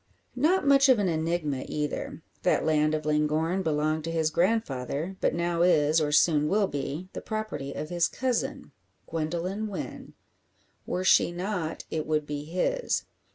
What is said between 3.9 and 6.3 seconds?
to his grandfather, but now is, or